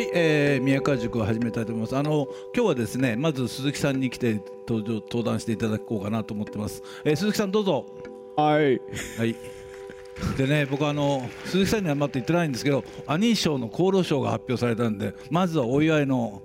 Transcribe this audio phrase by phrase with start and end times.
[0.00, 1.94] はい、えー、宮川塾を始めたいと思います。
[1.94, 2.26] あの
[2.56, 6.82] 今日はですね、まず鈴木さんに来て登場登壇していただこうかなと思ってます。
[7.04, 7.84] えー、鈴木さんどうぞ。
[8.34, 8.80] はい。
[9.18, 9.36] はい。
[10.38, 16.40] でね、僕あの鈴木さんにはまだ言ってないんですけど、アニー賞の厚労省が発表されたんで、まずはお祝いの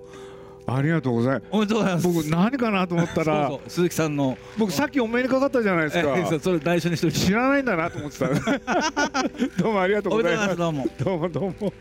[0.66, 1.44] ありがとうございます。
[1.50, 2.08] おめでとうございます。
[2.08, 6.38] 僕何かなと思ったら そうそう鈴木さんの僕さっきお目にかかったじゃないですえーか。
[6.40, 8.28] それ内緒にし知らないんだなと思ってた。
[9.56, 10.48] どうもありがとうございま。
[10.50, 10.56] す。
[10.56, 10.86] どうも。
[11.02, 11.72] どうもどうも。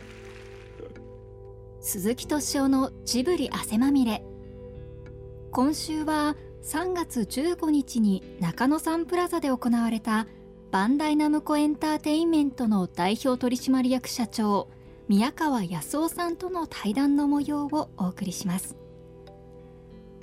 [1.88, 4.24] 鈴木敏夫のジブリ汗まみれ。
[5.52, 10.26] 今週は3月15日に中野サンプラザで行われた
[10.72, 14.68] バンダイナムコエンターテインメントの代表取締役社長
[15.08, 18.76] 宮川康夫さんとの対談の模様をお送りします。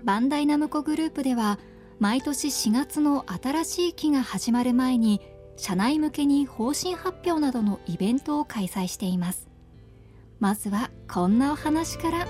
[0.02, 1.60] バンダイナムコグループでは
[2.00, 5.20] 毎年4月の新しい期が始まる前に
[5.56, 9.51] 社内向けに方針発表などのイベントを開催しています。
[10.42, 12.26] まずはこんなお話から。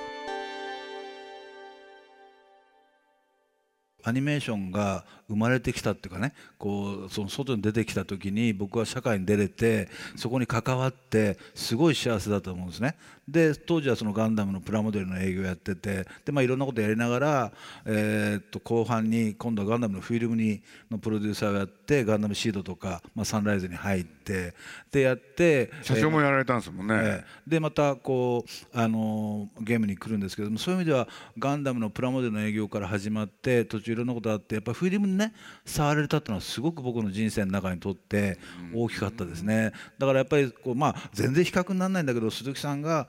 [4.05, 17.53] アニメーションが生まれてきたっていうかねこうその外に出てきた時に僕は社会に出れてそこに関わってすごい幸せだと思うんですねで当時はそのガンダムのプラモデルの営業やっててで、まあ、いろんなことやりながら、
[17.87, 20.61] えーっと後半に今度はガンダムのフィルムに
[20.91, 24.55] のプロデューサーをやってガンダムシードとか、まあ、サンライズに入って
[24.91, 26.95] でやって社長もやられたんですもんね。
[26.97, 35.35] ええでまたこう、あのーゲームに来るんですけどもそういう意味ではガンダムのプラモデルの営業から始まって途中いろんなことあってやっぱりフィルムにね
[35.65, 38.39] 触れたっていうのはすごく僕の人生の中にとって
[38.75, 39.73] 大きかったですね。
[39.99, 43.09] だからやっぱりこう、まあ、全然比較にならないんだけど鈴木さんが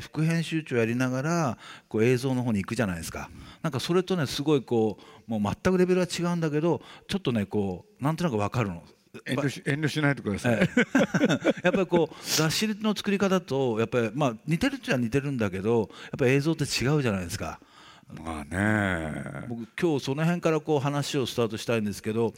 [0.00, 3.30] 副編集長やりながらこう映像の方に行くじゃないですか。
[3.62, 8.82] なんかそれとねすごいこうもう全くレベルは違うんだけどちょっとねこうなんとなく分かるの。
[9.24, 10.54] 遠慮し遠慮しないでください。
[10.56, 11.64] ええ。
[11.64, 15.88] やっぱりこう雑誌の作り方とやっぱりまあ似てるっちゃ似てるんだけどやっ
[16.18, 17.60] ぱり映像って違うじゃないですか
[18.12, 19.46] まあね。
[19.48, 22.34] 僕今日その辺からこう話をスタートしたいんですけど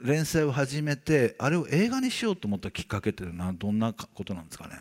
[0.00, 4.80] 連載を始めてあれを映画にしようと思ったきっかけっていうのはどんなことなんですかね？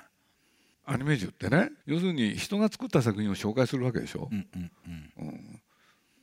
[0.87, 4.29] アニメージュってね、要するに人が作った作品を紹介するわけでしょ？
[4.31, 4.71] うんうん
[5.19, 5.27] うん。
[5.27, 5.61] うん。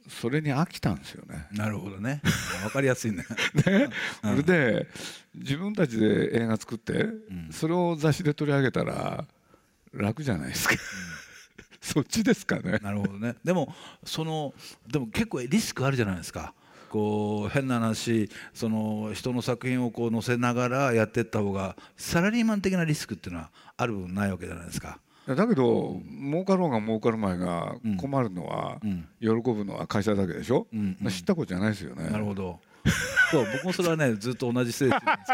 [0.08, 1.46] それに飽きたんですよね。
[1.52, 2.20] なるほどね。
[2.62, 3.24] 分かりやすいね。
[3.66, 3.88] ね、
[4.20, 4.86] それで
[5.34, 7.06] 自分たちで映画作って、
[7.50, 9.26] それを雑誌で取り上げたら
[9.92, 10.74] 楽じゃないですか、
[11.92, 12.78] そっちですかね。
[12.80, 13.34] なるほどね。
[13.42, 14.54] でもその
[14.90, 16.54] でも結構リスクあるじゃないですか。
[16.88, 25.00] こう変な話その人の作品をこう載せながらやっていった方がサラリーマン的なリスクっていうのはある分ないわけじゃないですか。
[25.26, 29.08] いやだけど儲かろうが儲かる前が困るのは、うん。
[29.20, 31.10] 喜ぶのは会社だけでしょ、うんうん。
[31.10, 32.10] 知ったことじゃないですよね。
[32.10, 32.60] なるほど。
[33.30, 35.24] そう僕もそれはねずっと同じ精神なんで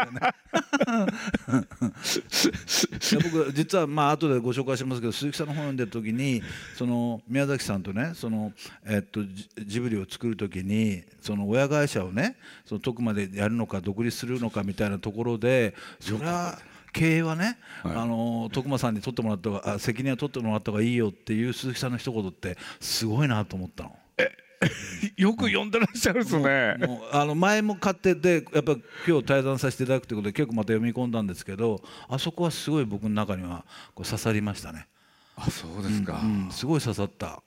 [3.01, 3.31] すよね。
[3.31, 6.41] 僕実はまあ後でご紹介しますけど鈴木さんの本読んでる時に
[6.75, 8.53] その宮崎さんとねその
[8.85, 16.59] えっとジジブリを作る時にその親会社をねその徳までやるのか独立するのかみたいなところでそれは
[16.91, 23.95] 経営はね、はいあの徳間さんに取ってもらった方があ責任は取ってもらった方がいいよっていう鈴木さんの一言ってすごいなと思ったの。
[25.15, 26.75] よく読んでらっしゃるっすね。
[26.79, 28.75] もうあの前も買っててやっぱ
[29.07, 33.65] 今日対談させていただくということで結構また読み込んだんですけどあそこはすごい僕の中には
[33.95, 34.87] こう刺さりましたね、
[35.35, 37.41] あそうですか、うん、すごい刺さった、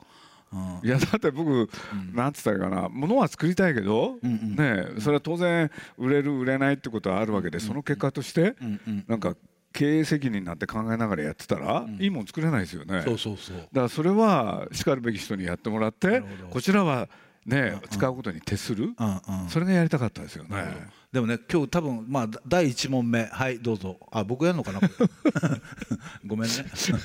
[0.53, 0.89] うん。
[0.89, 1.69] いやだって僕、
[2.15, 2.89] なんつったかな。
[2.89, 4.57] ものは作りたいけど、うんうん。
[4.57, 9.05] ねそれは当然売れる売れないってことはあるわけで、その結果として、うんうん。
[9.09, 9.35] なんか
[9.73, 13.03] 経営責任なんて考えながらやってたら、いいもん作れないですよね。
[13.05, 13.57] そうそうそう。
[13.57, 17.09] だからそれはしかるべき人にやってもらってこちらは
[17.47, 19.07] ね使うことに徹する、うん
[19.43, 19.49] うん。
[19.49, 21.03] それがやりたかったですよね。
[21.13, 23.25] でもね今日多分まあだ第一問目。
[23.25, 23.99] はいどうぞ。
[24.11, 24.81] あ僕やるのかな？
[26.27, 26.57] ごめんね。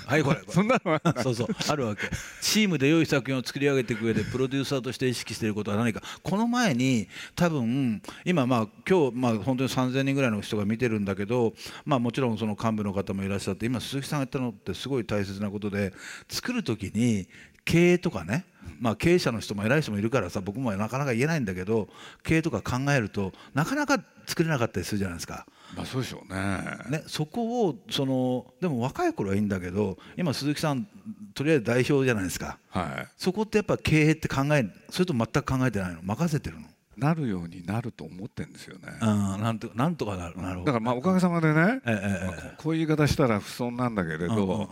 [0.05, 0.41] はいこれ。
[0.47, 1.01] そんなのは。
[1.21, 1.47] そうそう。
[1.67, 2.03] あるわけ。
[2.41, 6.01] チームで良い作品を作り上げていく上でプロデューサーとして意識していることは何か。
[6.23, 15.93] この前に多分今まあ今日まあ本当に3000人ぐらいの人が見てるんだけどまあもちろんその幹部の方もいらっしゃって今鈴木さんが言ったのってすごい大切なことで
[16.29, 17.27] 作る時に
[17.67, 18.45] 経営とかね
[18.79, 21.87] まあ経営者の人も偉い人もいるからさ僕もなかなか言えないんだけど
[22.23, 25.45] 経営とか考えるとなかなか作れなかったりするじゃないですか。
[25.75, 26.61] まあそうでしょうね。
[26.89, 30.87] ね、そこをそのでも若い頃はいいんだけど今鈴木さん
[31.33, 33.07] とりあえず代表じゃないですかはい。
[33.17, 36.01] そこってやっぱ経営って考えそれと全く考えてないの？
[36.03, 36.67] 任せてるの？
[36.97, 38.97] なるようになると思ってんですよね。
[39.01, 39.07] うん
[39.41, 40.71] なんとなんとかなるなるほど。
[40.71, 44.69] だからまあおかげさまでね、ええええこういう言い方したら不損なんだけれうんうんうんど、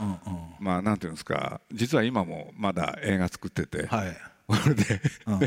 [0.60, 4.18] まあなんていうんですか、実は今もまだ映画作ってて、はい。
[4.48, 5.36] これで、うん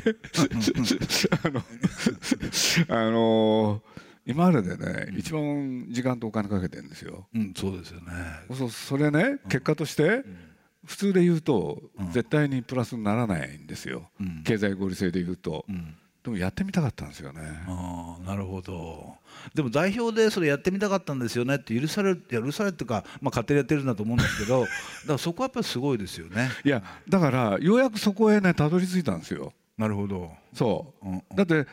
[1.45, 1.63] あの、
[2.89, 3.83] あの
[4.27, 7.29] 今まででね、一番時間とお金かけてるんですよ。
[7.35, 8.13] うんそうですよね。
[8.55, 10.25] そうそれね、結果として、
[10.89, 11.83] 普通で言うと
[12.13, 15.95] 絶対にプラスにならないんですよ、うん、経済合理性で言うと、うん、
[16.29, 17.41] でもやってみたかったんですよね。
[17.67, 19.17] ああなるほど。
[19.55, 21.57] でも代表でそれやってみたかったんですよね。
[21.57, 24.73] って許される許されるっていうか、まあ、勝手にやってるんだと思うんですけど だか
[25.13, 26.51] らそこはやっぱりすごいですよね。
[26.65, 29.55] いやだからようやくそこへねたどり着いたんですよ。
[29.79, 30.31] なるほど。
[30.53, 31.67] そう、うん、だって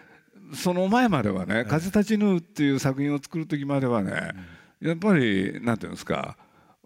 [0.53, 4.31] その前まではね「風立ちぬ」っていう作品を作る時まではね、
[4.79, 6.37] やっぱりなんていうんですか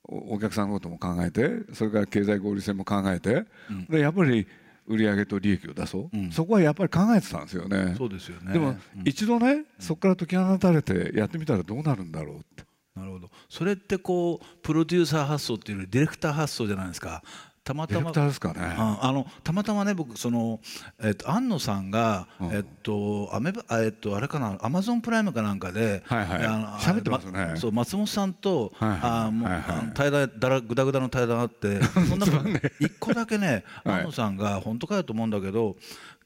[0.04, 3.46] お客さんのことも考えてそれから経済合理性も考えて、
[3.90, 4.48] でやっぱり
[4.90, 7.94] 売上と利益を出そう、うん、そこはやっぱり考えてたんですよね。
[7.98, 8.54] そうですよね。
[8.54, 8.76] でも、
[9.06, 12.64] 一度ね、そこから解き放たれてやってみたらどうなるんだろうって。
[12.96, 13.30] なるほど。
[13.48, 17.24] それってこうプロデューサー発想っていうよりディレクター発想じゃないですか
[17.70, 18.12] たまたま。
[18.12, 20.60] ですかね、あのたまたまね僕その、
[21.02, 35.76] えっと、安野さんが、うん、えっとアメえっとあれかなアマゾンプライムかなんかで、はいはい、あ喋ってますね、そう松本さんと、はいはい、あもう、はいはい、対談だらぐだぐだの対談あって その中で一個だけね 安野さんが本当かよと思うんだけど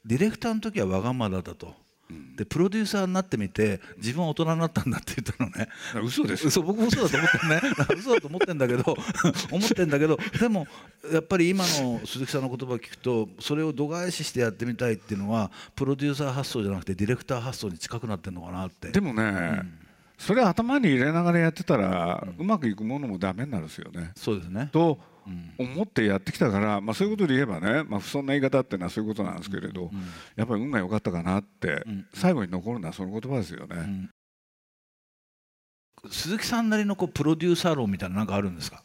[0.06, 1.83] ディレクターの時はわがままだと。
[2.36, 5.70] でプロデューサーになってみて自分は大人になったんだって言ったのね。
[6.04, 7.62] 嘘です嘘僕も嘘だと思ってね。
[7.98, 8.84] 嘘だと思ってんだけど
[9.52, 10.68] 思ってんだけどでも
[11.12, 18.90] やっぱり今の鈴木さんの言葉を聞くとそれを度外視してやってみたいっていうのはプロデューサー発想じゃなくてディレクター発想に近くなってるのかなって。
[18.90, 19.74] でもね、うん。
[20.18, 24.12] それ頭に入れながらやってたら、うまくいくものもダメになるんですよね。
[24.16, 24.70] そうですね。
[24.72, 25.00] と
[25.58, 29.92] 思ってやってきたから、まあ、そういうことで言えばね、まあ、不遜な言い方っていうのはそういうことなんですけれど、
[30.36, 31.84] やっぱり運が良かったかなって、
[32.14, 34.10] 最後に残るのはその言葉ですよね。
[36.10, 38.84] 鈴木さんなりのこうプロデューサー論みたいな何かあるんですか？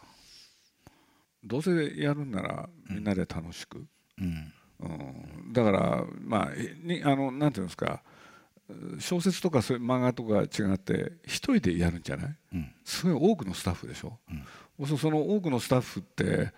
[1.43, 3.85] どうせやるんならみんなで楽しく、
[4.19, 4.53] うん。
[4.81, 6.51] うん、だからまあ
[6.85, 8.01] にあのなんていうんですか
[9.01, 14.45] 小説とかそういう漫画とか違って一人でやるんじゃない、うん、すごい多くのスタッフでしょ、うん、
[14.87, 16.53] その多くのスタッフって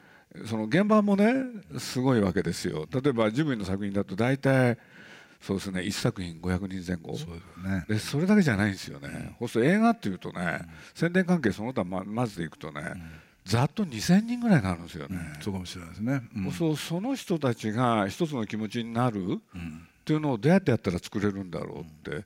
[0.46, 1.34] その現場もね
[1.78, 2.86] すごいわけですよ。
[2.92, 4.78] 例えばジブリの作品だと大体
[5.40, 7.16] そうですね1作品500人前後。
[7.16, 7.26] そ
[7.66, 12.82] ね、でそれだけじゃないんですよね、うん、そうすると映画っていうとね、うん、宣伝関係その他ままずでいくとね、
[13.44, 16.22] ざっと2000人ぐらいになるんですよね、そうかもしれないですね、
[16.56, 22.24] そうその人たちが一つの気持ちになる、っていうのをどうやってやったら作れるんだろうって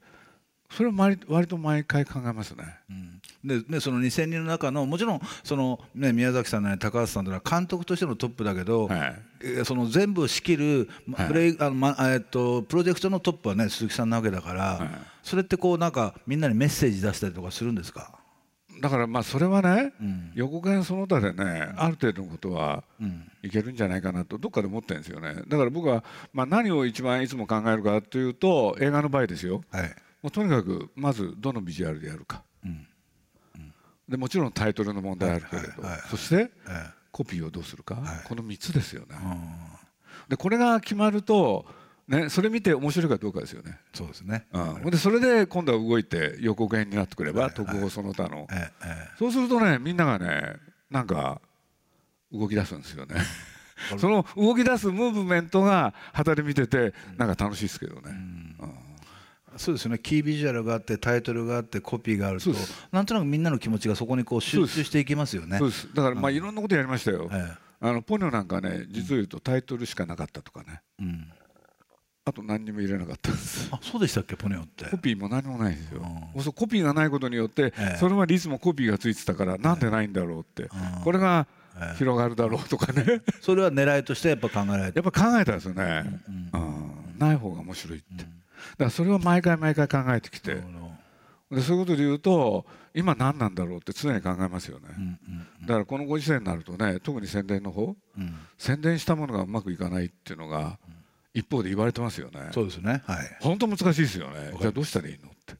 [0.71, 2.65] それを割割と毎回考えますね。
[2.91, 14.89] うん、でねその2,000人の中のもちろんその、ね、宮崎さんや高橋さんというのは監督としてのトップだけど、はい、その全部を仕切る、はい、プレイあのまえっと、プロジェクトのトップはね鈴木さんなわけだから、はい、
[15.23, 18.19] それってこうなんかみんなにメッセージ出したりとかするんですか？
[18.83, 22.83] だからまあそれはね、うん、横剣その他でねある程度のことは
[23.45, 25.43] いけるんじゃないかなとどっかで思ってるんですよね。
[25.47, 26.03] だから僕は
[26.33, 29.95] まあ何を一番いつも考えるかというと映画の場合ですよ、はい、
[30.25, 32.87] もうとにかくまずどのビジュアルでやるか、うん。
[33.57, 33.75] うん、
[34.09, 36.51] でもちろんタイトルの問題あるけれど、はいはい、そして、
[37.13, 39.17] コピーをどうするか、この3つですよね。
[40.31, 41.67] でこれが決まると
[42.09, 43.79] ね、それ見て面白いかどうかですよね。
[43.93, 44.47] そうですね。
[44.51, 48.49] うん、でそれで今度は動いて予告編になってくれば、特報その他の、
[49.19, 50.57] そうするとねみんながね
[50.91, 51.43] なんか
[52.33, 53.17] 動き出すんですよね。
[53.99, 58.01] その動き出すムーブメントが旗で見ててなんか楽しいですけどね。
[58.07, 58.54] うん
[59.57, 59.99] そうですね。
[59.99, 62.51] キービジュアルがあってタイトルがあってコピーがあると
[62.93, 65.59] なんとなくみんなの気持ちがそこにこう集中していきますよね。
[65.95, 67.31] だからまあいろんなことやりましたよ、
[67.81, 71.33] あのポニョなんかね実を言うとタイトルしかなかったとかね、うん。
[72.27, 73.69] あと何にも入れなかったんです。
[73.71, 74.87] あそうでしたっけポネオって。
[74.87, 76.01] コピーも何もないんですよ、
[76.35, 80.71] うん、コピーがないことによって、ええ、それまでいつもコピーがついてたから、なんでないんだろうって、
[81.05, 81.47] これが
[81.99, 86.21] 広がるだろうとかね、それは狙いとしてやっぱ考えられてやっぱ考えたんですよね、
[86.55, 88.25] うん、ない方が面白いって、だ
[88.79, 90.63] からそれを毎回毎回考えてきて、
[91.51, 94.89] でそういうことで言うと今何なんだろうって常に考えますよね、
[95.63, 97.97] だからこのご時世になるとね特に宣伝の方、
[98.59, 100.79] 宣伝したものがうまくいかないっていうのが、
[101.35, 102.49] 一方で言われてますよね。
[102.53, 103.03] そうですね。
[103.07, 103.37] はい。
[103.41, 104.55] 本当難しいですよね。
[104.61, 105.57] じゃあどうしたらいいのって。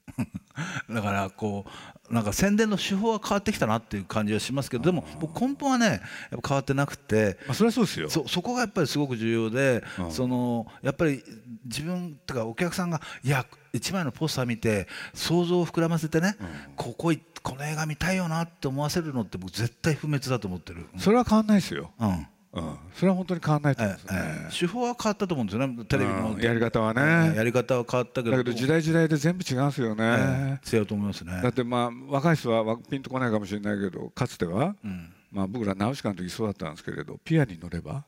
[0.89, 5.05] だからこうなんか宣伝の手法は変わってきたなっていう感じはしますけどでも
[5.41, 8.11] 根本はねやっぱ変わってなくて、まあ、それはそうですよ。
[8.11, 11.23] そそこがやっぱりすごく重要で、うん、そのやっぱり
[11.65, 16.47] 自分とかお客さんがいや一枚のポスター見て想像を膨らませてね、うん、
[16.77, 25.85] こここの映画見たいよなって思わせるのって僕絶対不滅だと思ってる、それは変わんないですよ、うんうん、それは本当に変わらないと思うんですね、ええ、手法は変わったと思うんですよね。
[25.87, 28.37] テレビの、やり方はね、やり方は変わったけど。
[28.37, 31.41] だけど時代時代で全部違うんですよね、違うと思いますね。
[31.43, 38.05] だってまあ若い人はピンとこないかもしれないけどかつては、うん、まあ、僕らナウシカの時そうだったんですけれどピアに乗れば、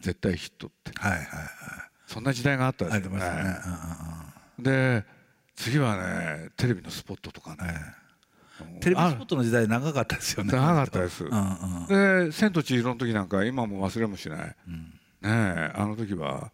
[0.00, 1.28] 絶対ヒットって、はいはいはい、
[2.06, 3.24] そんな時代があったんですよね、ね、
[4.58, 5.04] で
[5.54, 7.56] 次はねテレビのスポットとかね、
[8.80, 10.52] テレビスポットの時代長かったですよね。
[10.52, 14.90] 長かったです、うんうん、で「千と千尋」の時なんか今も忘れもしない、うん、ね
[15.22, 16.52] えあの時は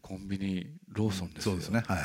[0.00, 1.82] コンビニローソンですよ、そうですね。
[1.86, 1.98] はい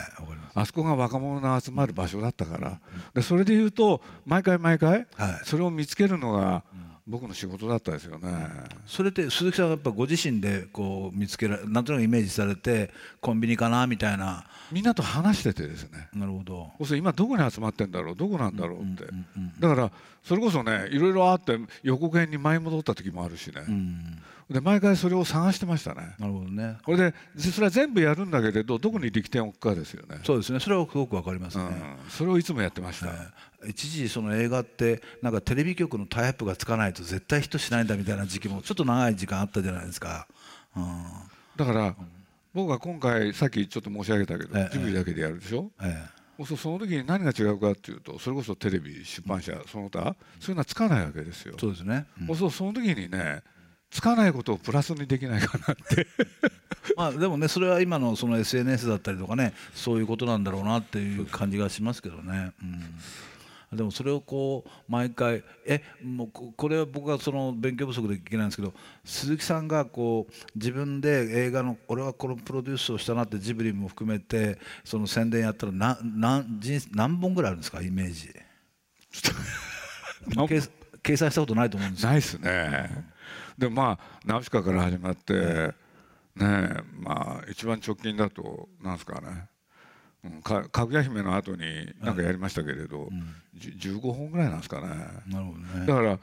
[0.53, 2.81] あそこが若者の集まる場所だったから、
[3.13, 5.07] でそれでいうと毎回毎回、
[5.43, 6.63] それを見つけるのが、
[7.07, 8.29] 僕の仕事だったですよね。
[8.85, 14.45] それって鈴木さんはやっぱご自身でこう見つけらなんとなくイメージされてコンビニかなみたいな。
[14.71, 16.07] みんなと話しててですね。
[16.13, 16.71] なるほど。
[16.85, 19.05] そ今どこに集まってんだろうどこなんだろうって。
[19.59, 19.91] だから
[20.23, 23.61] それこそねいろいろあって横剣に舞い戻った時もあるしね。
[24.49, 26.15] で毎回それを探してましたね。
[26.19, 26.77] なるほどね。
[26.85, 30.19] これでそれは全部やるんだけれどどこに力点を置くかですよね。
[30.23, 30.59] そうですね。
[30.59, 33.07] それはすごくわかりますね、うん、それをいつもやってました。
[33.67, 40.27] 一時その映画ってなんかテレビ局のタイアップがつかないと絶対ヒットしないんだみたいな時期もちょっと長い時間あったじゃないですか。
[40.75, 41.03] うん、
[41.55, 41.95] だから、
[42.53, 45.71] 僕は今回さっきちょっと申し上げたけど、ジブリだけでやるでしょ？
[45.81, 51.53] ええそその時に何が違うかっていうとそれこそテレビ出版社その他そういうのはつかないわけですよ。
[51.59, 53.43] そうですね、うん、そうその時にね
[53.91, 56.07] つかないことをプラスにできないかなって
[56.97, 62.53] まあでもねそれは今のその SNS だったりとかねそういうことなんだろうなっていう感じがしますけどね。
[62.63, 62.83] うん、
[63.71, 68.73] でもそれをこう毎回えもうこれは僕はその勉強不足でいけないんですけど
[69.05, 76.59] 鈴木さんがこう自分で映画の俺はこのプロデュースをしたなってジブリも含めてその宣伝やったら何何
[76.93, 77.81] 何本ぐらいあるんですか？
[77.81, 78.29] イメージ。
[81.03, 83.05] 計算したことないと思うんですないですね。
[83.57, 85.73] でまあナウシカから始まって
[86.35, 89.27] ねまあ一番直近だとなんですかね。
[89.27, 89.47] うん、
[90.43, 93.09] かかぐや姫の後に何かやりましたけれど、はい。
[93.09, 94.87] うん、15本ぐらいなんですかね。
[95.27, 95.85] なるほどね。
[95.87, 96.19] だから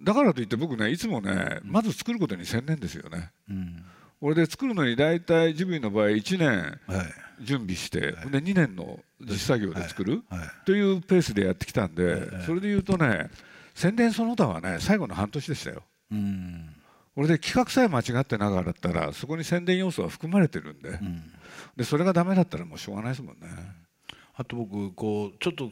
[0.00, 3.84] だからといって僕ねいつもねまず作ることに専念ですよね、うん、
[4.20, 6.80] 俺で作るのに大体ジブリの場合1年
[7.40, 10.40] 準備して、はい、で2年の実作業で作る、はい。
[10.40, 13.30] はい、というペースでやってきたんで、それでいうとね
[13.74, 15.82] 宣伝その他はね最後の半年でしたよ。
[16.10, 16.74] うん。
[17.14, 20.88] これで企画さえ間違ってなかったらそこに宣伝要素は含まれてるんで。
[20.88, 21.22] うん、
[21.76, 23.48] でそれがダメだったらもうしょうがないですもんね。
[24.36, 25.70] あと僕こうちょっと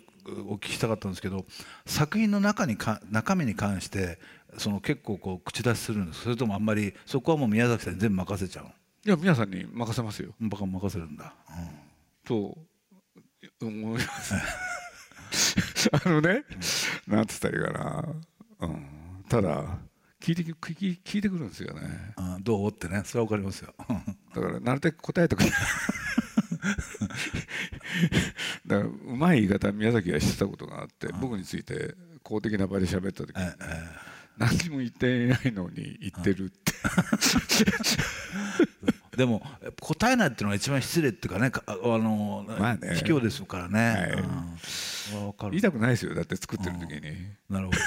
[0.49, 1.45] お聞きしたかったんですけど
[1.85, 4.21] 作品の中にか中身に関して
[4.57, 8.67] その結構こう口出しするんですそれともあんまりそこはもう宮崎さんに全部任せちゃう
[9.05, 10.33] いや宮さんに任せますよ。
[10.41, 11.35] バカ任せるんだ。
[11.51, 11.67] うん、
[12.25, 12.57] と
[13.61, 14.35] 思います。
[15.91, 16.45] あのね、
[17.09, 18.09] うん、なんつったらいいかな、
[18.61, 19.79] うん、ただ
[20.23, 20.53] 聞いて聞
[20.93, 22.15] い聞いてくるんですよね。
[22.15, 22.71] あどう？
[22.71, 23.75] ってねそれはわかりますよ。
[24.33, 25.43] だからなるべく答えてく。
[25.43, 25.51] れ。
[25.51, 25.59] だか
[28.69, 33.45] らうまい言い方宮崎がしてたことがあって僕について公的な場で喋った時に、
[34.39, 36.73] 何も言ってないのに言ってるって。
[39.17, 39.43] でも
[39.81, 43.79] 答えないっていうのが一番失礼っていうかねあの、まあね、卑怯ですからね、
[45.13, 46.15] はい、言いたくないですよ。
[46.15, 47.01] だって作ってる時に、
[47.51, 47.85] なるほどね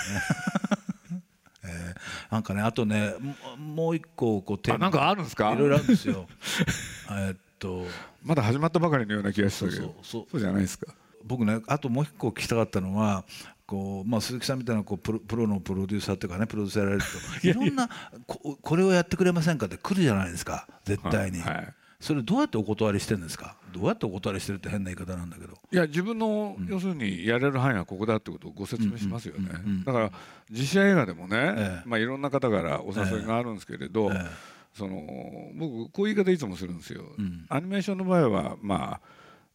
[2.31, 3.13] なんかねあとね
[3.57, 5.51] もう一個こうテーマなんかあるんですか？
[5.53, 6.27] いろいろあるんですよ。
[7.11, 7.85] えっと。
[8.23, 9.95] まだ始まったばかりのような気がしたけど。
[10.01, 10.93] そうじゃないですか？
[11.23, 13.25] 僕ねあともう一個聞きたかったのは
[13.65, 17.03] こうまあ、鈴木さんみたいなこうプロプロのプロデューサーというかねプロデューサーやられる
[17.41, 17.89] といろんな
[18.27, 20.67] ここれをやってくれませんかって来るじゃないですか。
[20.83, 21.73] 絶対に、はいはい、
[22.05, 23.57] それどうやってお断りしてるんですか？
[23.73, 25.57] どうやってお断りしてるって変な言い方なんだけど。
[25.71, 29.49] いや自分の、要するにやれる範囲はここだってことをご説明しますよね。
[29.83, 30.11] だから
[30.51, 34.17] 実写映画でもね、ええ、まあ、いろんな方からお誘いがあるんですけれど、え、
[34.75, 35.01] その
[35.55, 38.99] 僕こういう言い方いつもするんですよ、うん、アニメーションの場合はま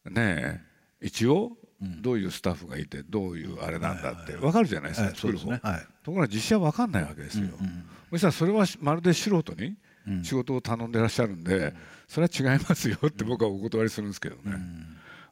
[0.05, 0.61] あね
[1.01, 9.75] 一応どういうスタッフがいてどういうあれなんだって分かるじゃないですか、作る方、ねはい、ところが実写は分かんないわけですよ、うんうん、そしたらそれはまるで素人に
[10.23, 11.73] 仕事を頼んでらっしゃるんで、
[12.07, 14.41] それは違いますよって僕はお断りするんですけどね。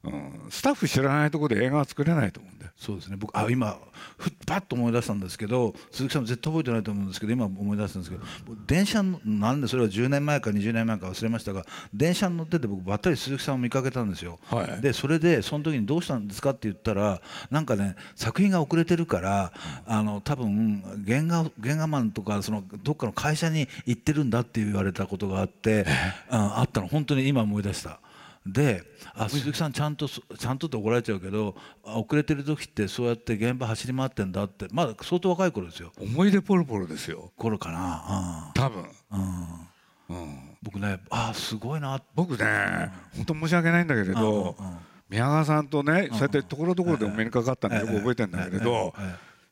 [0.03, 3.17] うん、スタッフ知らないところで映画は作れないと思うんでそうですね。
[3.17, 3.77] 僕あ今
[4.17, 8.23] ふっぱっと思い出したんですけど鈴木さんも絶対覚えてないと思うんですけど今思い出したんですけど
[8.65, 19.51] 電車なんでそれは10年前か20年前か忘れましたが電車に乗ってて僕ばったり鈴木さんを見かけたんですよ、はい、でそれでその時にどうしたんですかって言ったらなんかね作品が遅れてるから
[19.85, 25.85] あの多分原画原画マンとかそのどっかの会社に行ってるんだって言われたことがあって
[26.29, 26.87] ああったの。
[26.87, 27.99] 本当に今思い出した。
[28.45, 34.67] であ鈴木さんちゃんとちゃんとって怒られちゃうけど遅れてる時ってそうやって現場走り回ってんだって。
[34.71, 35.91] まだ相当若い頃ですよ。
[35.99, 37.31] 思い出ポロポロですよ。
[37.37, 39.69] 頃かな、うん、多分、うん。
[40.09, 42.01] うん、僕ねあすごいな。
[42.15, 42.45] 僕ね、
[43.15, 44.55] 本当申し訳ないんだけれど、
[45.09, 48.93] 宮川さんとね、そうやってところどころでお目にかかったんでよく覚えてるんだけれど、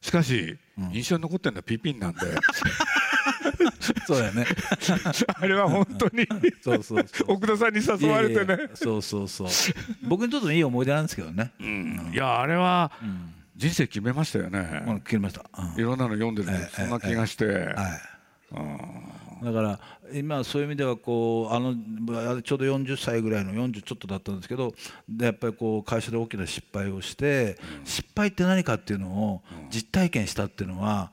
[0.02, 0.58] しかし、
[0.92, 2.20] 印象に残ってるのはピピンなんで
[4.06, 4.46] そうやね。
[5.40, 6.28] あれは本当に
[6.62, 8.70] そうそう奥田さんに誘われてね。
[8.74, 9.48] そうそうそう。
[10.08, 12.92] 僕にとってもいい思い出なんですけどね、うん、いやあれは、
[13.56, 15.44] 人生決めましたよね、うん、決めました、
[15.78, 18.18] いろんなの読んでる、そんな気がして、はい。
[19.44, 19.80] だから
[20.14, 21.76] 今そういう意味ではこうあの
[22.42, 24.74] ちょうど40歳ぐらいの40ちょっとだったんですけど
[25.10, 31.12] でやっぱりこう会社で大きな失敗をして、失敗って何かっていうのを実体験したっていうのは。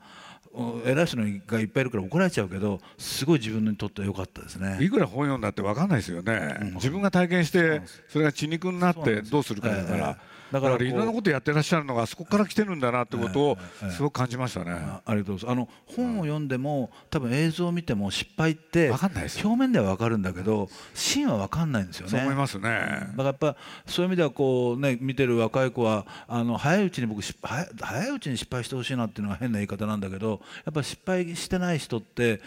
[0.85, 4.77] 偉い人がいっぱいいるから怒られちゃうけどすごい自分にとっては良かったですね。
[4.81, 10.17] いくら本読んだって分かんないですよね、うん、自分が体験してそれが血肉になってどうするかだから、
[10.51, 13.57] だからいろんなことやってらっしゃるのがあそこから来てるんだなってことを
[13.91, 14.71] すごく感じましたね。
[14.71, 15.51] ありがとうございます。
[15.51, 22.11] あの本を読んでも多分映像を見ても失敗って表面では分かるんだけど真は分かんないんですよね。
[22.11, 22.69] そう思いますね。
[22.69, 32.41] だからやっぱそういう意味ではこうね見てる若い子はあの早いうちに僕早いうちに失敗してほしいなっていうのが変な言い方なんだけどやっぱ失敗してない人って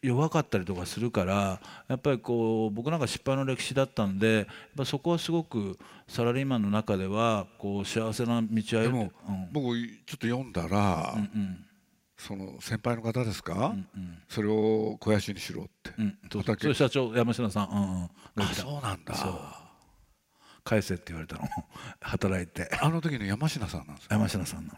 [0.00, 4.46] 弱かったりとかするからやっぱりこう僕なんか失敗の歴史だったんでやっ
[4.76, 11.66] ぱそこはすごくサラリーマンの中ではこう幸せな道はでも、うん、僕ちょっと読んだら、うんうん、
[12.16, 18.02] その先輩の方ですか、うんうん、それを肥やしにしろって、うん、それ社長山下さん、うん
[18.36, 19.58] うん、あそうなんだ。
[20.64, 21.48] 返せって言われたの。
[22.00, 22.70] 働いて。
[22.80, 24.14] あの時の山下さんなんですか？
[24.14, 24.72] 山下さんの。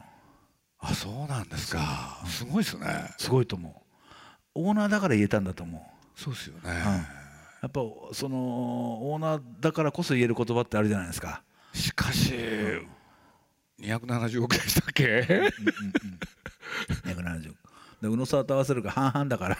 [0.78, 2.22] あそうなんですか。
[2.26, 2.86] すごいですね。
[3.18, 3.83] すごいと思う
[4.54, 6.20] オーナーだから言えたんだと思う。
[6.20, 7.04] そうですよね、うん、や
[7.66, 7.80] っぱ
[8.12, 11.42] そのオーナーだからこそ言える言葉ってあるじゃないですか。
[11.72, 15.50] しかし、うん、270億でしたっけ、うんうんう
[17.10, 17.58] ん、270億。
[18.00, 19.56] で宇野沢と合わせるか半々だから。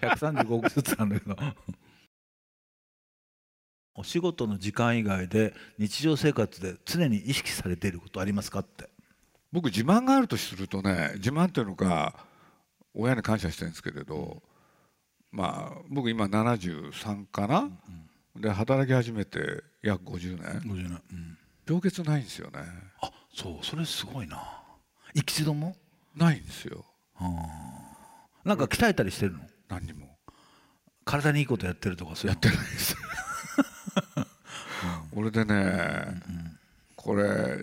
[0.00, 1.36] 135億ずつなんだけど。
[3.96, 8.90] お仕事の時間以外で日常生活で常に意識されていることありますかって。
[9.52, 12.26] 僕自慢があるとするとね自慢っていうのか
[12.94, 14.42] 親に感謝してるんですけれど、
[15.32, 17.68] まあ僕今73かな、
[18.36, 22.60] うん、で働き始めて約50年 ,50 年、うん、病欠ないんですよね。
[23.02, 24.40] あそうそれすごいな。
[25.12, 25.76] 一度も？
[26.16, 26.84] ないんですよ。
[28.44, 29.40] なんか鍛えたりしてるの？
[29.68, 30.16] 何にも。
[31.04, 32.96] 体にいいことやってるとかそうやってないです。
[35.16, 36.58] 俺でね、うんうん。
[36.96, 37.58] これ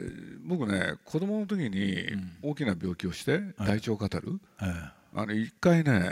[0.46, 2.06] 僕ね子供の時に
[2.42, 4.40] 大きな病気をして大腸カタル、
[5.14, 6.12] あの一回ね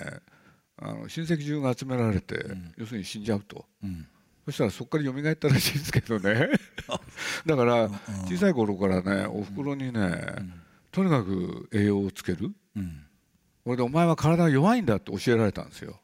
[0.78, 4.08] あの親戚中が集められて、うん、要するに死んじゃうと、うん、
[4.46, 6.50] そしたらそこから蘇ったらしいんですけどね。
[7.46, 7.90] だから
[8.28, 10.36] 小さい頃からねおふくろにね、
[10.92, 13.06] とにかく栄養をつける、うん、
[13.66, 16.00] これでお前は体が弱いんだって教えられたんですよ。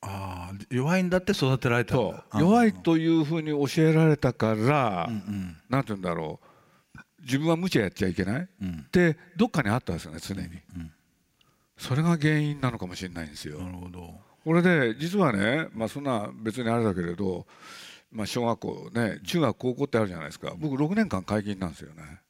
[0.00, 1.96] あ弱いんだって育てられた
[2.34, 6.46] 弱いというふうに教えられたから、うんうん、なんて言うんだろう。
[7.22, 10.46] 自分は無茶やっちゃいけない、うん、ってどっかにあったんですよね常に、う
[10.78, 10.92] ん、
[11.76, 13.58] それが原因なのかもしれないんですよ。
[13.60, 14.14] なるほど。
[14.44, 17.46] これで実はね、まあ、そんな別にあれだけれど、
[18.12, 20.54] まあ、小学校ね中学高校ってあるじゃないですか。
[20.56, 22.20] 僕6年間皆勤なんですよね。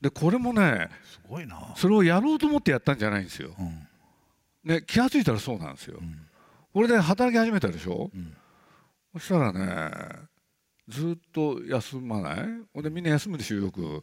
[0.00, 1.72] でこれもねすごいな。
[1.76, 3.54] それをやろうと思ってやったんじゃないんですよ。
[3.58, 3.88] うん、
[4.64, 5.96] ね、気が付いたらそうなんですよ。
[5.98, 6.26] うん、
[6.74, 8.36] これで働き始めたでしょ、うん、
[9.14, 9.90] そしたらね
[10.88, 12.36] ずっと休まない？
[12.74, 14.02] ほんでみんな休むでしょよく、うん、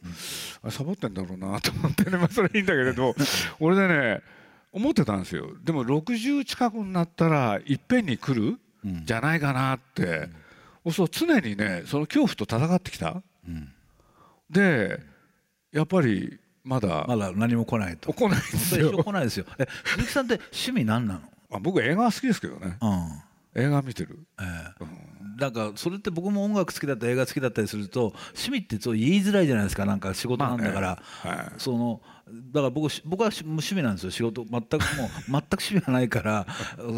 [0.64, 2.18] あサボってんだろうなと思ってね。
[2.18, 3.14] まあそれいいんだけれど。
[3.60, 4.20] 俺でね
[4.72, 5.50] 思ってたんですよ。
[5.62, 8.58] でも60近くになったらいっぺんに来る、
[8.88, 10.28] ん、じゃないかなって、
[10.84, 13.70] うん、そう常にねその恐怖と戦ってきた、うん、
[14.50, 14.98] で
[15.72, 18.12] やっぱりまだまだ何も来ないと。
[18.12, 19.02] 来ないですよ。
[19.02, 19.46] 来ないですよ。
[19.58, 21.20] え鈴木さんって趣味何なの？
[21.50, 24.88] あ僕映画好きですけどね、うん、映画見てる、えーうん、
[25.38, 31.02] なんかそれって僕も音楽好きだったり映画好きだったりすると趣味ってそう言いづらいじゃないですかなんか仕事なんだから、
[31.58, 32.00] その
[32.32, 34.44] だから僕僕は無趣味なんですよ仕事。
[34.44, 36.46] 全くもう 全く趣味がないから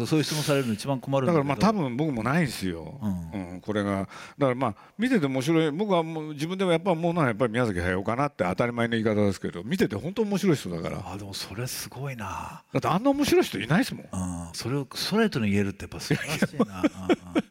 [0.05, 4.01] そういう質問されるの一番困るだからまあ多分僕もないですよ、うん、うん、これが。
[4.01, 11.03] だからまあ見てて面白い僕はもう自分でもやっぱもうなやっぱり宮崎駿かなって当たり前の言い方ですけど見てて本当面白い人だから。
[11.05, 12.63] あでもそれすごいな。
[12.71, 16.83] だってあんな面白い人いないですもん、うん、それをストレートに言えるってやっぱ素晴らしいな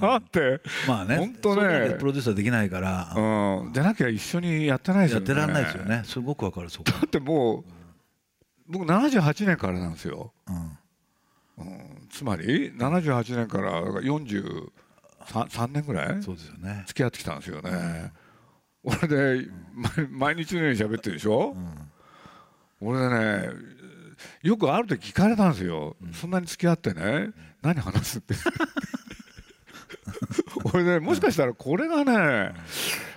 [0.00, 0.60] だって。
[0.88, 1.16] まあね。
[1.16, 1.96] 本当ね。
[1.98, 5.26] プロデューサーできないから、うん、じゃなきゃ一緒にやってないですよね。
[5.28, 6.02] やってらんないですよね。
[6.04, 6.90] すごくわかるそこ。
[6.90, 7.64] だってもう、
[8.72, 10.78] 僕78年からなんですよ、うん、
[11.66, 16.84] うん、つまり78年から43年ぐらいそうですよね。
[16.86, 18.12] 付き合ってきたんですよね、
[18.84, 19.08] うん、俺
[19.42, 19.48] で、
[20.08, 21.56] 毎日のように喋ってるでしょ、
[22.80, 23.48] うん、俺ね
[24.42, 27.30] よくある時聞かれたんですよ、そんなに付き合ってね、
[27.62, 28.34] 何話すって
[30.72, 32.54] 俺ねもしかしたらこれがね、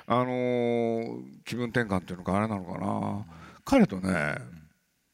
[0.08, 3.26] あのー、気分転換っていうのかあれなのかな、
[3.66, 4.38] 彼とね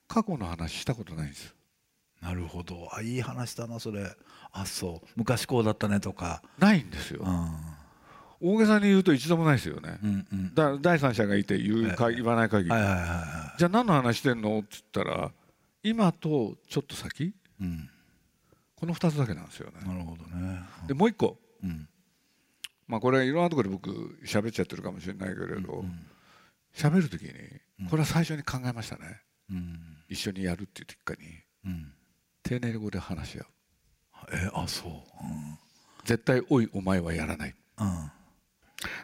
[0.08, 1.56] 過去の話したことないんです。
[2.22, 2.90] なるほど。
[2.92, 4.12] あいい話だなそれ。
[4.52, 5.08] あそう。
[5.16, 6.42] 昔こうだったねとか。
[6.58, 10.56] ないんですよ、うん、大げさに言うと一度もないですよね、うんうん。
[10.56, 14.60] だ第三者がいて言うか言わない限り、はいはいはいはじゃあ何の話してんの？
[14.60, 15.32] って言ったら
[15.84, 17.26] 今とちょっと先？
[17.26, 17.90] いうん。
[18.76, 19.86] この2つだけなんですよね。
[19.86, 20.62] なるほどね。
[20.88, 21.88] でもう一個うん。
[22.88, 25.86] まあこれいろんなところで僕喋っちゃってるかもしれないけれど
[26.76, 27.30] 喋、る時に
[27.90, 29.80] これは最初に考えましたね、うん。
[30.08, 31.20] 一緒にやるっていう結果に
[31.66, 31.94] うん。
[32.44, 33.46] 丁寧語で話し合う。
[34.34, 34.92] えあそう。
[36.06, 37.56] 絶対「おいお前はやらない。
[37.78, 37.88] うん。
[37.88, 38.12] うん」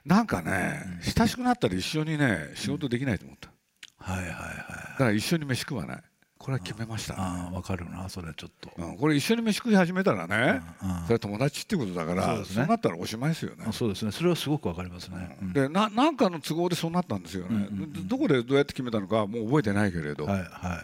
[0.05, 3.51] なんかね、親しくなったら一緒にね仕事できないと思った、
[3.97, 4.35] はいはいはい。
[4.37, 6.03] だから一緒に飯食わない
[6.45, 7.15] これは決めました。
[7.15, 8.69] ね、ああわかるなそれちょっと。
[8.77, 13.65] うん、これ一緒に飯食い始めたらね、うんそれは友達ってことだからそうそうなったらおしまいですよね。
[13.67, 13.73] あ。
[13.73, 14.11] そうですね。
[14.11, 15.39] それはすごくわかりますね。
[15.41, 15.53] うん。
[15.53, 17.67] でななんかの都合でそうなったんですよね、
[18.05, 20.75] どこでどうやって決めたのかもう覚えてないけれど、はいはいは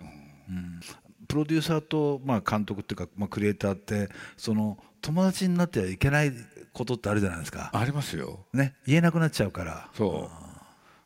[0.00, 0.50] い。
[0.50, 0.80] うん。
[1.28, 6.32] プロデューサーとまあ監督っていうかまあクリエイターってその友達になってはいけない
[6.72, 7.70] ことってあるじゃないですか。
[7.72, 8.40] ありますよ。
[8.52, 8.74] ね。
[8.84, 9.88] 言えなくなっちゃうから。
[9.94, 10.28] そ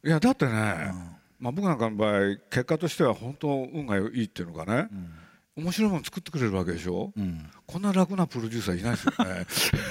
[0.03, 0.09] う。
[0.09, 4.89] いやだってね、まあ、僕なんかの場合結果としては本当運がいいっていうのかね、
[5.57, 7.51] 面白いもの作ってくれるわけでしょ、うん。
[7.67, 9.85] こんな楽なプロデューサーいないですよ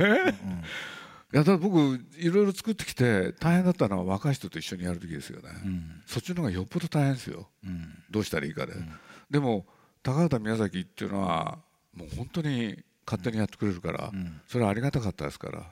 [0.00, 0.14] ね。
[0.26, 0.38] ね、
[1.32, 6.02] いやだ僕いろいろ作ってきて大変だったのは若い人と一緒にやる時ですよね、うん。
[6.04, 7.48] そっちの方がよっぽど大変ですよ。
[7.64, 8.02] うん。
[8.10, 8.74] どうしたらいいかで、
[9.30, 9.66] でも
[10.02, 11.58] 高畑宮崎っていうのは
[11.94, 14.40] もう本当に勝手にやってくれるから、ん。
[14.46, 15.70] それはありがたかったですから、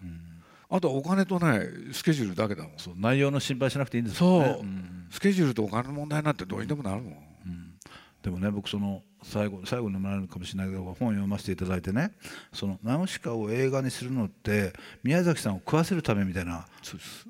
[0.75, 2.73] あとはお金とねスケジュールだけだもん。
[2.79, 5.07] そう内容の心配しなくていいんですそう、よねん。
[5.09, 7.15] スケジュールとお金の問題なんてどうにでもなるもん、
[8.21, 12.11] でもね僕その最後最後にもなるかもしれないけど本を読ませていただいてね。
[12.53, 14.73] そのナウシカを映画にするのって
[15.05, 16.67] 宮崎さんを食わせるためみたいな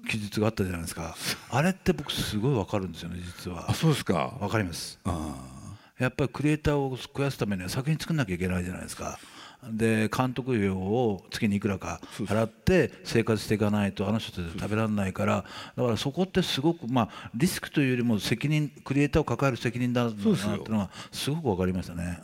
[0.09, 1.15] 記述があったじゃないですか。
[1.51, 3.71] あれって僕すごいわかるんですよね実は。
[3.71, 4.39] あそうですか。
[4.41, 4.99] わかります。
[5.05, 5.37] あ。
[5.99, 9.19] やっぱりクリエイターを食わすためには作品作んなきゃいけないじゃないですか
[9.71, 15.45] で監督料を月にいくらか払って生活していかないとあの人たち食べられないから
[15.77, 22.19] だからそこってすごくまあリスクというよりも責任クリエイターを抱える責任だなっていうのがすごく分かりましたね。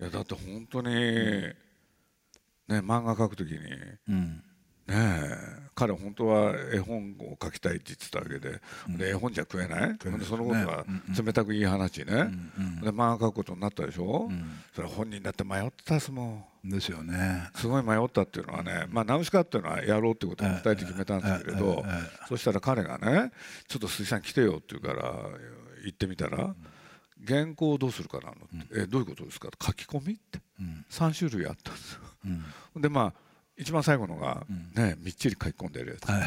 [0.00, 1.54] いやだって本当にね
[2.68, 4.14] 漫画描くときにねうん。
[4.14, 4.42] うん
[4.88, 8.60] え彼本当は絵本を描きたいって言ってたわけで,、
[8.98, 10.84] で絵本じゃ食えない、でそのことが
[11.24, 12.04] 冷たく言い放ちね、
[12.82, 14.30] で漫画描くことになったでしょ、
[14.74, 16.70] それは本人だって迷ってたですもん。
[16.70, 17.48] ですよね。
[17.56, 21.84] すごい迷ったっていうのはね、まあ、ナウシカっていうのはやろうってことを2人で決めたんですけれど、
[22.28, 23.32] そしたら彼がね
[23.66, 25.12] 「ちょっと鈴木さん来てよ」って言うから
[25.84, 26.54] 行ってみたら
[27.26, 28.26] 「原稿をどうするかな？
[28.26, 28.32] の?」
[28.62, 30.12] って「えどういうことですか?」書き込み？
[30.14, 30.38] って。
[30.90, 32.00] 3種類あったんですよ。
[32.76, 33.31] でまあ
[33.62, 34.44] 一番最後のが
[34.74, 36.24] ねみっちり書き込んでるや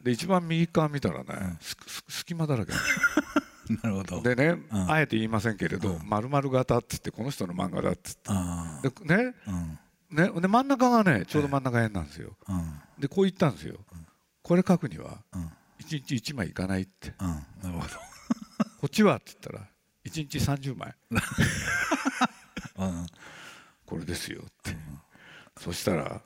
[0.00, 0.04] つ。
[0.04, 2.72] で一番右側見たらねすす隙間だらけ。
[2.72, 2.74] い。
[3.82, 4.22] なるほど。
[4.22, 8.12] でねあえて言いませんけれど丸々型って言ってこの人の漫画だって。
[8.26, 9.34] あ言ってでね
[10.08, 12.36] ね、で真ん中がねちょうど真ん中辺なんですよ。
[12.48, 12.80] うん。
[12.98, 13.78] でこう言ったんですよ。
[14.42, 15.52] これ書くにはうん。
[15.80, 17.12] 1日1枚いかないって。
[17.20, 17.28] うん。
[17.62, 17.94] なるほど。
[18.80, 19.68] こっちはって言ったら
[20.04, 20.94] 1日30枚。
[22.78, 23.06] うん。
[23.84, 24.76] これですよって。
[25.60, 26.22] そしたら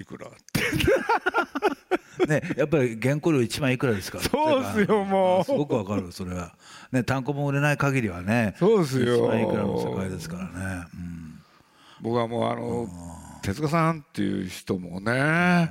[0.00, 0.26] いくら？
[0.26, 2.26] って。
[2.26, 4.18] ね、やっぱり原稿料1万いくらですか？
[4.18, 5.44] らそうっすよもう。
[5.44, 6.54] すごくわかるそれは、
[6.92, 9.26] ね、単行本売れない限りはねそうっすよ。
[9.26, 10.50] 1万いくらの世界ですからね、
[10.94, 11.40] うん。
[12.02, 12.88] 僕はもうあの
[13.42, 15.68] 手塚さんっていう人もね。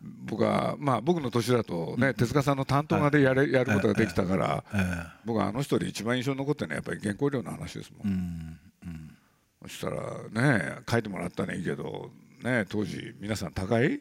[0.00, 4.78] 僕はまあ僕の年だとね手塚さんの担当がでやれやることができたからえ
[5.24, 8.08] 僕はあの人で一番印象に残ってるのはやっぱり原稿料の話ですもん。
[8.08, 8.58] えうん。
[8.90, 9.10] うん。
[9.62, 12.10] そしたらね書いてもらったらいいけど
[12.42, 14.00] ね当時皆さん高い、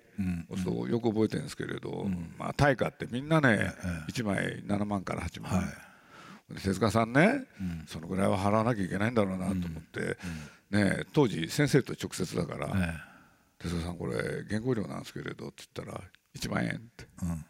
[0.63, 3.73] そうよく覚えてるんですけれど、まあ対価ってみんなね、
[4.09, 5.63] 1枚7万から8万、
[6.49, 7.45] で手塚さんね、
[7.87, 10.17] そのぐらいは払わなきゃいけないんだろうなと思って、
[10.69, 13.17] ね当時先生と直接だから、え
[13.59, 16.01] 手塚さんこれ原稿料なんですけれどって言ったら
[16.35, 17.45] 1万円って、うん。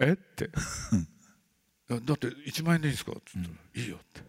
[0.00, 0.12] え？
[0.12, 0.48] って。
[1.88, 4.22] だって1万円でいいんですかって言ったら、いいよって。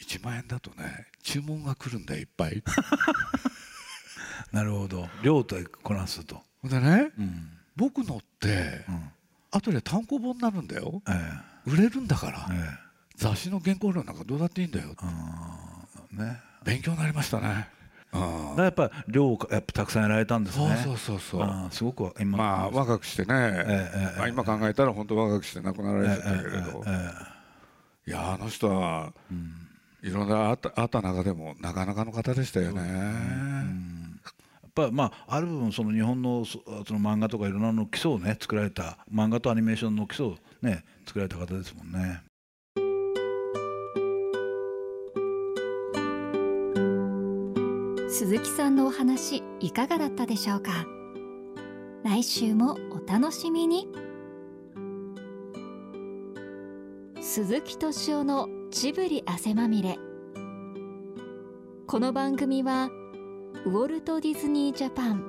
[0.00, 2.56] 1万円だとね注文が来るんだよいっぱい。
[2.56, 2.62] え
[4.52, 5.08] なるほど。
[5.22, 7.50] 量とこなすと、でね、うん。
[7.76, 8.84] 僕のって、
[9.50, 11.02] 後で単行本になるんだよ。
[11.08, 11.12] え
[11.66, 12.90] 売れるんだから、ええ。
[13.16, 14.94] 雑誌の原稿料なんかどうだっていいんだよ、
[16.14, 16.40] えね。
[16.64, 17.68] 勉強になりましたね、
[18.12, 18.56] うん。
[18.56, 20.76] だやっぱ量をやっぱたくさんやられたんですね。
[20.82, 21.42] そうそうそうそう。
[21.42, 22.38] ああすごく今。
[22.38, 27.10] まあ若くしてね、ええまあ、今考えたら本当若くして亡くなられてたけれど、え
[28.06, 29.12] いやあの人は、
[30.02, 33.99] いろんなあったあった中でもなかなかの方でしたよね、やっ
[34.80, 42.22] ぱりまあある分その日本のその漫画とかいろんなの基礎をね作られた漫画とアニメーションの基礎をね作られた方ですもんね。
[48.12, 50.72] 鈴木さんのお話いかがだったでしょうか？
[52.04, 53.88] 来週もお楽しみに。
[57.20, 59.98] 鈴木敏夫のジブリ汗まみれ。
[61.86, 62.90] この番組は
[63.66, 65.24] ウォルト・ディズニー・ジャパン。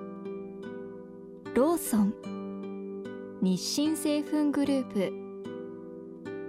[1.54, 2.14] ローソン。
[3.42, 5.14] 日清製粉グループ。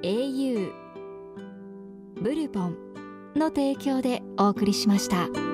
[0.02, 0.72] au
[2.20, 2.76] ブルボン
[3.34, 5.51] の提供でお送りしました。